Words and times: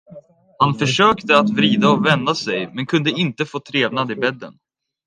Han 0.57 0.73
försökte 0.73 1.39
att 1.39 1.49
vrida 1.49 1.89
och 1.89 2.05
vända 2.05 2.35
sig 2.35 2.69
men 2.73 2.85
kunde 2.85 3.11
inte 3.11 3.45
få 3.45 3.59
trevnad 3.59 4.11
i 4.11 4.15
bädden. 4.15 4.57